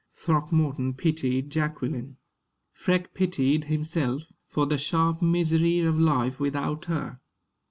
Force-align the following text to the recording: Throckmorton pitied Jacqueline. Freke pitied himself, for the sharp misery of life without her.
Throckmorton 0.13 0.95
pitied 0.95 1.51
Jacqueline. 1.51 2.17
Freke 2.73 3.13
pitied 3.13 3.65
himself, 3.65 4.23
for 4.47 4.65
the 4.65 4.75
sharp 4.79 5.21
misery 5.21 5.81
of 5.81 5.99
life 5.99 6.39
without 6.39 6.85
her. 6.85 7.19